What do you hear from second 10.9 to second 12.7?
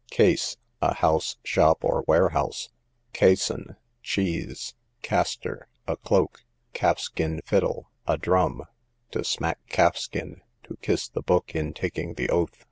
the book in taking the oath.